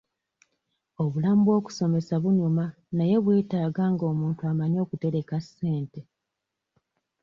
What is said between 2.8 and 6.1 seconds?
naye bwetaaga nga omuntu amanyi okutereka ssente.